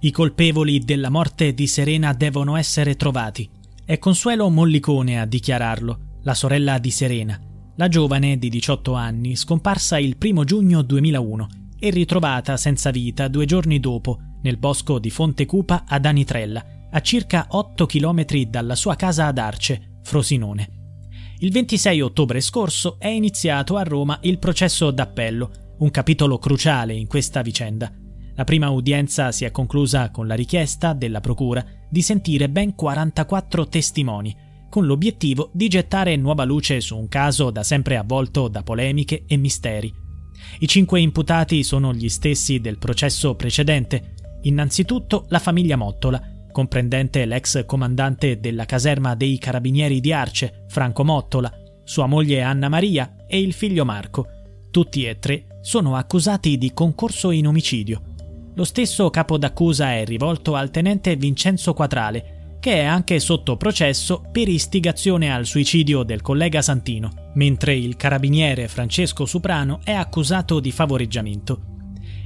[0.00, 3.50] I colpevoli della morte di Serena devono essere trovati.
[3.84, 7.36] È Consuelo Mollicone a dichiararlo, la sorella di Serena,
[7.74, 11.48] la giovane di 18 anni, scomparsa il 1 giugno 2001
[11.80, 17.00] e ritrovata senza vita due giorni dopo nel bosco di Fonte Cupa ad Anitrella, a
[17.00, 20.68] circa 8 km dalla sua casa ad Arce, Frosinone.
[21.38, 27.08] Il 26 ottobre scorso è iniziato a Roma il processo d'appello, un capitolo cruciale in
[27.08, 27.92] questa vicenda.
[28.38, 33.66] La prima udienza si è conclusa con la richiesta della Procura di sentire ben 44
[33.66, 34.32] testimoni,
[34.70, 39.36] con l'obiettivo di gettare nuova luce su un caso da sempre avvolto da polemiche e
[39.36, 39.92] misteri.
[40.60, 44.14] I cinque imputati sono gli stessi del processo precedente.
[44.42, 46.22] Innanzitutto la famiglia Mottola,
[46.52, 53.16] comprendente l'ex comandante della caserma dei carabinieri di Arce, Franco Mottola, sua moglie Anna Maria
[53.26, 54.28] e il figlio Marco.
[54.70, 58.14] Tutti e tre sono accusati di concorso in omicidio.
[58.58, 64.24] Lo stesso capo d'accusa è rivolto al tenente Vincenzo Quatrale, che è anche sotto processo
[64.32, 70.72] per istigazione al suicidio del collega Santino, mentre il carabiniere Francesco Suprano è accusato di
[70.72, 71.60] favoreggiamento.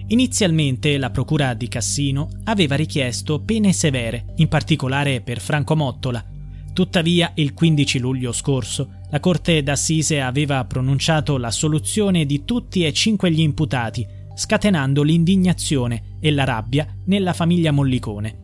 [0.07, 6.25] Inizialmente la procura di Cassino aveva richiesto pene severe, in particolare per Franco Mottola.
[6.73, 13.31] Tuttavia, il 15 luglio scorso, la Corte d'Assise aveva pronunciato l'assoluzione di tutti e cinque
[13.31, 18.43] gli imputati, scatenando l'indignazione e la rabbia nella famiglia Mollicone.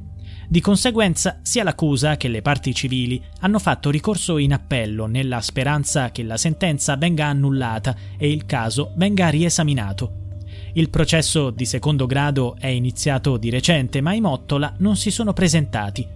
[0.51, 6.11] Di conseguenza, sia l'accusa che le parti civili hanno fatto ricorso in appello nella speranza
[6.11, 10.27] che la sentenza venga annullata e il caso venga riesaminato.
[10.73, 15.33] Il processo di secondo grado è iniziato di recente, ma i Mottola non si sono
[15.33, 16.07] presentati.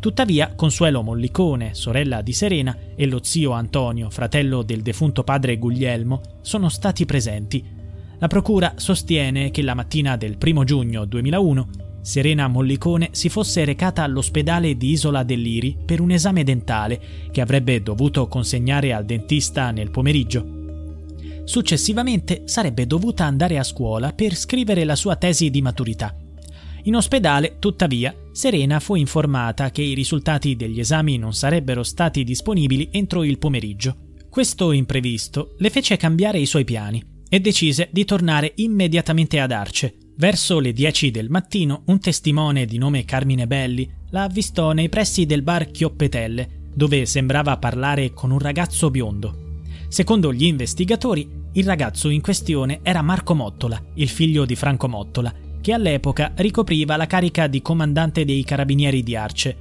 [0.00, 6.20] Tuttavia, Consuelo Mollicone, sorella di Serena, e lo zio Antonio, fratello del defunto padre Guglielmo,
[6.40, 7.62] sono stati presenti.
[8.22, 11.68] La procura sostiene che la mattina del 1 giugno 2001
[12.02, 17.00] Serena Mollicone si fosse recata all'ospedale di Isola dell'Iri per un esame dentale
[17.32, 20.60] che avrebbe dovuto consegnare al dentista nel pomeriggio.
[21.42, 26.16] Successivamente sarebbe dovuta andare a scuola per scrivere la sua tesi di maturità.
[26.84, 32.88] In ospedale, tuttavia, Serena fu informata che i risultati degli esami non sarebbero stati disponibili
[32.92, 33.96] entro il pomeriggio.
[34.30, 39.94] Questo imprevisto le fece cambiare i suoi piani e decise di tornare immediatamente ad Arce.
[40.16, 45.24] Verso le 10 del mattino, un testimone di nome Carmine Belli la avvistò nei pressi
[45.24, 49.60] del bar Chioppetelle, dove sembrava parlare con un ragazzo biondo.
[49.88, 55.32] Secondo gli investigatori, il ragazzo in questione era Marco Mottola, il figlio di Franco Mottola,
[55.62, 59.56] che all'epoca ricopriva la carica di comandante dei carabinieri di Arce.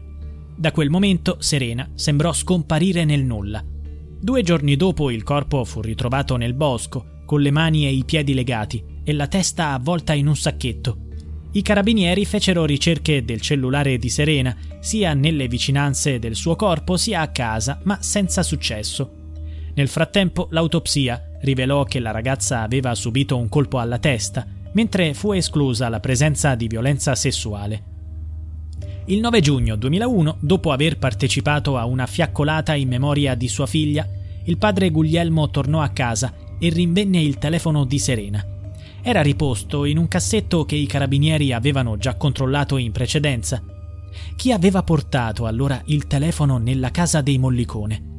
[0.57, 3.63] Da quel momento Serena sembrò scomparire nel nulla.
[3.63, 8.33] Due giorni dopo il corpo fu ritrovato nel bosco, con le mani e i piedi
[8.33, 10.97] legati e la testa avvolta in un sacchetto.
[11.53, 17.21] I carabinieri fecero ricerche del cellulare di Serena, sia nelle vicinanze del suo corpo sia
[17.21, 19.09] a casa, ma senza successo.
[19.75, 25.31] Nel frattempo l'autopsia rivelò che la ragazza aveva subito un colpo alla testa, mentre fu
[25.31, 27.83] esclusa la presenza di violenza sessuale.
[29.05, 34.05] Il 9 giugno 2001, dopo aver partecipato a una fiaccolata in memoria di sua figlia,
[34.43, 38.45] il padre Guglielmo tornò a casa e rinvenne il telefono di Serena.
[39.01, 43.63] Era riposto in un cassetto che i carabinieri avevano già controllato in precedenza.
[44.35, 48.09] Chi aveva portato allora il telefono nella casa dei Mollicone?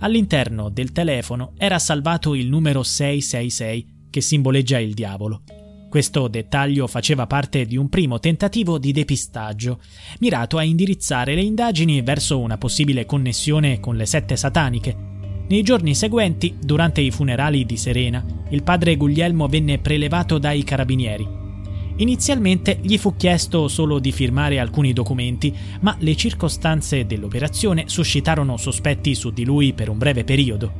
[0.00, 5.42] All'interno del telefono era salvato il numero 666 che simboleggia il diavolo.
[5.88, 9.78] Questo dettaglio faceva parte di un primo tentativo di depistaggio,
[10.18, 15.11] mirato a indirizzare le indagini verso una possibile connessione con le sette sataniche.
[15.52, 21.28] Nei giorni seguenti, durante i funerali di Serena, il padre Guglielmo venne prelevato dai carabinieri.
[21.96, 29.14] Inizialmente gli fu chiesto solo di firmare alcuni documenti, ma le circostanze dell'operazione suscitarono sospetti
[29.14, 30.72] su di lui per un breve periodo.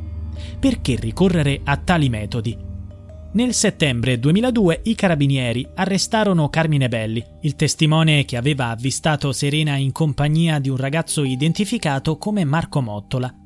[0.59, 2.57] Perché ricorrere a tali metodi?
[3.33, 9.91] Nel settembre 2002 i carabinieri arrestarono Carmine Belli, il testimone che aveva avvistato Serena in
[9.91, 13.37] compagnia di un ragazzo identificato come Marco Mottola.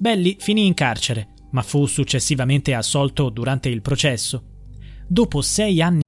[0.00, 4.42] Belli finì in carcere, ma fu successivamente assolto durante il processo.
[5.06, 6.00] Dopo sei anni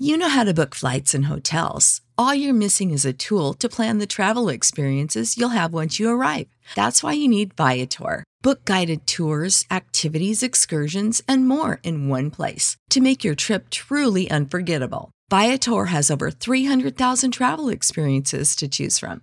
[0.00, 2.00] You know how to book flights and hotels.
[2.16, 6.08] All you're missing is a tool to plan the travel experiences you'll have once you
[6.08, 6.48] arrive.
[6.74, 8.24] That's why you need Viator.
[8.42, 14.28] Book guided tours, activities, excursions, and more in one place to make your trip truly
[14.30, 15.10] unforgettable.
[15.30, 19.22] Viator has over 300,000 travel experiences to choose from.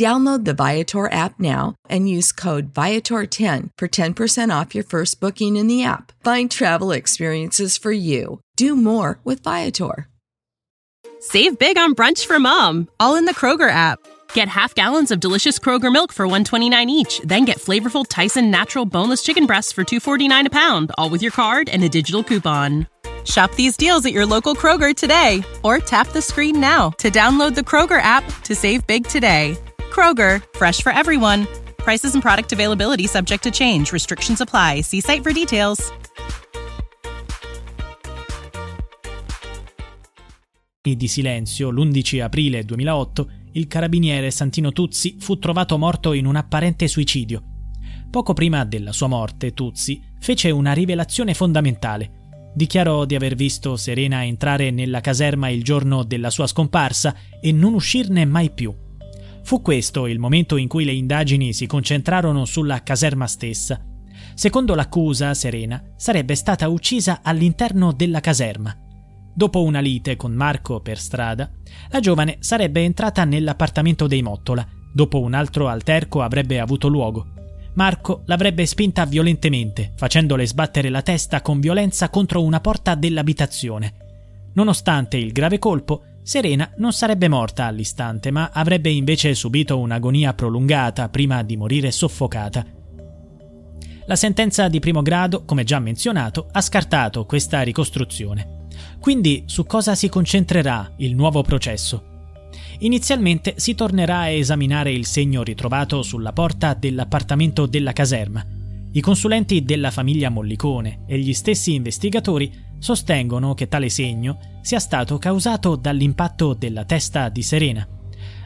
[0.00, 5.56] Download the Viator app now and use code Viator10 for 10% off your first booking
[5.56, 6.12] in the app.
[6.24, 8.40] Find travel experiences for you.
[8.56, 10.08] Do more with Viator.
[11.20, 13.98] Save big on brunch for mom, all in the Kroger app.
[14.32, 18.86] Get half gallons of delicious Kroger milk for 129 each, then get flavorful Tyson natural
[18.86, 22.86] boneless chicken breasts for 249 a pound, all with your card and a digital coupon.
[23.26, 27.54] Shop these deals at your local Kroger today or tap the screen now to download
[27.54, 29.58] the Kroger app to save big today.
[29.90, 31.46] Kroger, fresh for everyone.
[31.78, 33.92] Prices and product availability subject to change.
[33.92, 34.82] Restrictions apply.
[34.82, 35.92] See site for details.
[40.82, 46.88] di silenzio, l'11 aprile 2008, il carabiniere Santino Tuzzi fu trovato morto in un apparente
[46.88, 47.42] suicidio.
[48.10, 52.50] Poco prima della sua morte, Tuzzi fece una rivelazione fondamentale.
[52.54, 57.74] Dichiarò di aver visto Serena entrare nella caserma il giorno della sua scomparsa e non
[57.74, 58.74] uscirne mai più.
[59.42, 63.84] Fu questo il momento in cui le indagini si concentrarono sulla caserma stessa.
[64.34, 68.76] Secondo l'accusa, Serena sarebbe stata uccisa all'interno della caserma.
[69.34, 71.50] Dopo una lite con Marco per strada,
[71.90, 74.66] la giovane sarebbe entrata nell'appartamento dei Mottola.
[74.92, 77.26] Dopo un altro alterco avrebbe avuto luogo.
[77.74, 84.09] Marco l'avrebbe spinta violentemente, facendole sbattere la testa con violenza contro una porta dell'abitazione.
[84.52, 91.08] Nonostante il grave colpo, Serena non sarebbe morta all'istante, ma avrebbe invece subito un'agonia prolungata
[91.08, 92.64] prima di morire soffocata.
[94.06, 98.66] La sentenza di primo grado, come già menzionato, ha scartato questa ricostruzione.
[98.98, 102.04] Quindi su cosa si concentrerà il nuovo processo?
[102.80, 108.44] Inizialmente si tornerà a esaminare il segno ritrovato sulla porta dell'appartamento della caserma.
[108.92, 115.18] I consulenti della famiglia Mollicone e gli stessi investigatori sostengono che tale segno sia stato
[115.18, 117.86] causato dall'impatto della testa di Serena.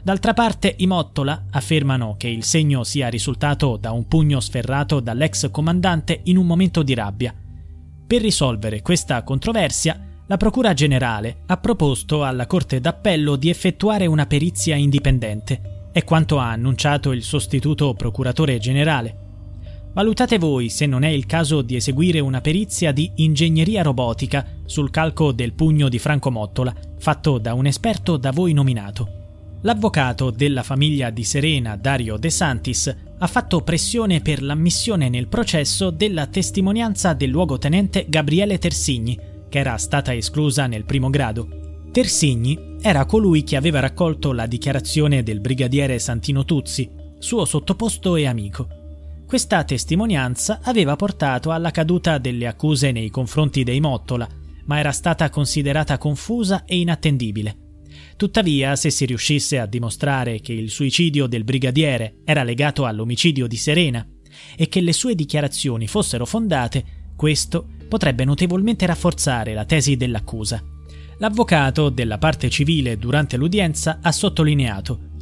[0.03, 5.51] D'altra parte i Mottola affermano che il segno sia risultato da un pugno sferrato dall'ex
[5.51, 7.35] comandante in un momento di rabbia.
[8.07, 14.27] Per risolvere questa controversia, la Procura Generale ha proposto alla Corte d'Appello di effettuare una
[14.27, 15.89] perizia indipendente.
[15.91, 19.24] È quanto ha annunciato il sostituto Procuratore Generale.
[19.95, 24.91] Valutate voi se non è il caso di eseguire una perizia di ingegneria robotica sul
[24.91, 29.23] calco del pugno di Franco Mottola, fatto da un esperto da voi nominato.
[29.61, 35.91] L'avvocato della famiglia di Serena, Dario De Santis, ha fatto pressione per l'ammissione nel processo
[35.91, 39.17] della testimonianza del luogotenente Gabriele Tersigni,
[39.49, 41.83] che era stata esclusa nel primo grado.
[41.93, 48.27] Tersigni era colui che aveva raccolto la dichiarazione del brigadiere Santino Tuzzi, suo sottoposto e
[48.27, 48.83] amico.
[49.27, 54.29] Questa testimonianza aveva portato alla caduta delle accuse nei confronti dei Mottola,
[54.67, 57.57] ma era stata considerata confusa e inattendibile.
[58.17, 63.57] Tuttavia, se si riuscisse a dimostrare che il suicidio del brigadiere era legato all'omicidio di
[63.57, 64.07] Serena
[64.57, 66.85] e che le sue dichiarazioni fossero fondate,
[67.17, 70.63] questo potrebbe notevolmente rafforzare la tesi dell'accusa.
[71.19, 75.13] L'avvocato della parte civile durante l'udienza ha sottolineato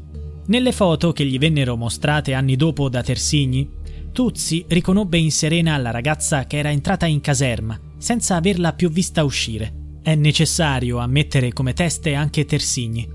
[0.44, 3.68] nelle foto che gli vennero mostrate anni dopo da Tersigni,
[4.12, 9.24] Tuzzi riconobbe in Serena la ragazza che era entrata in caserma, senza averla più vista
[9.24, 10.00] uscire.
[10.02, 13.08] È necessario ammettere come teste anche Tersigni.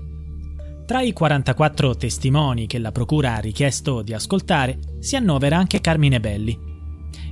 [0.84, 6.18] Tra i 44 testimoni che la Procura ha richiesto di ascoltare si annovera anche Carmine
[6.18, 6.58] Belli.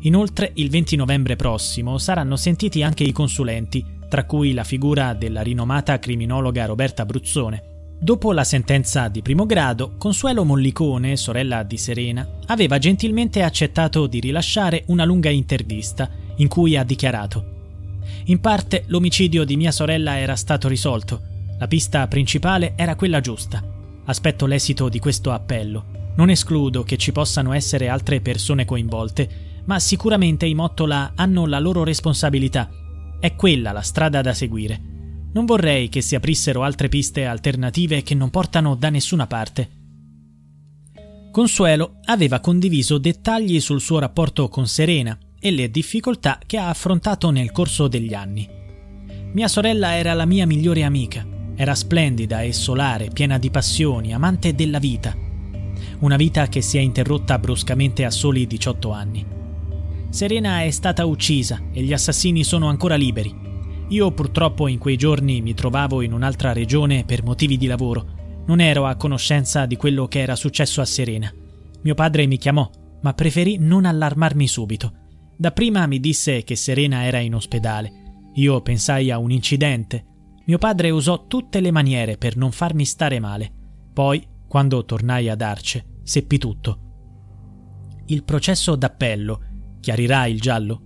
[0.02, 5.40] Inoltre, il 20 novembre prossimo saranno sentiti anche i consulenti, tra cui la figura della
[5.40, 7.75] rinomata criminologa Roberta Bruzzone.
[7.98, 14.20] Dopo la sentenza di primo grado, Consuelo Mollicone, sorella di Serena, aveva gentilmente accettato di
[14.20, 20.36] rilasciare una lunga intervista in cui ha dichiarato In parte l'omicidio di mia sorella era
[20.36, 21.22] stato risolto,
[21.58, 23.64] la pista principale era quella giusta.
[24.04, 26.12] Aspetto l'esito di questo appello.
[26.16, 31.58] Non escludo che ci possano essere altre persone coinvolte, ma sicuramente i Mottola hanno la
[31.58, 32.68] loro responsabilità.
[33.18, 34.94] È quella la strada da seguire
[35.36, 39.68] non vorrei che si aprissero altre piste alternative che non portano da nessuna parte.
[41.30, 47.28] Consuelo aveva condiviso dettagli sul suo rapporto con Serena e le difficoltà che ha affrontato
[47.28, 48.48] nel corso degli anni.
[49.34, 54.54] Mia sorella era la mia migliore amica, era splendida e solare, piena di passioni, amante
[54.54, 55.14] della vita.
[55.98, 59.26] Una vita che si è interrotta bruscamente a soli 18 anni.
[60.08, 63.44] Serena è stata uccisa e gli assassini sono ancora liberi.
[63.88, 68.42] Io purtroppo in quei giorni mi trovavo in un'altra regione per motivi di lavoro.
[68.46, 71.32] Non ero a conoscenza di quello che era successo a Serena.
[71.82, 72.68] Mio padre mi chiamò,
[73.02, 74.92] ma preferì non allarmarmi subito.
[75.36, 77.92] Dapprima mi disse che Serena era in ospedale.
[78.34, 80.04] Io pensai a un incidente.
[80.46, 83.52] Mio padre usò tutte le maniere per non farmi stare male.
[83.92, 86.80] Poi, quando tornai ad Arce, seppi tutto.
[88.06, 89.40] Il processo d'appello
[89.80, 90.85] chiarirà il giallo?